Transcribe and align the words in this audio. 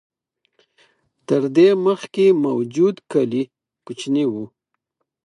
تر 1.27 1.41
دې 1.55 1.69
مخکې 1.85 2.25
موجود 2.45 2.95
کلي 3.11 3.43
کوچني 3.85 4.25
و. 4.31 4.33